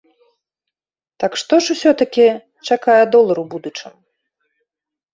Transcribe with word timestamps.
Так 1.25 1.31
што 1.41 1.53
ж 1.67 1.77
усё 1.77 1.89
ж 1.93 1.95
такі 2.03 2.27
чакае 2.67 2.99
долар 3.15 3.37
у 3.47 3.49
будучым? 3.55 3.93